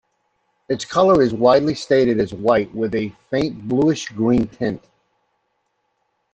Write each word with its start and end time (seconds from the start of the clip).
Its 0.67 0.83
colour 0.83 1.21
is 1.21 1.31
widely 1.31 1.75
stated 1.75 2.19
as 2.19 2.33
white 2.33 2.73
with 2.73 2.95
a 2.95 3.09
faint 3.29 3.67
bluish-green 3.67 4.47
tinge. 4.47 4.81